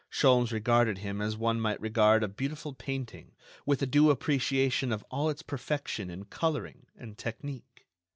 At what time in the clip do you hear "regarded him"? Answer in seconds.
0.51-1.21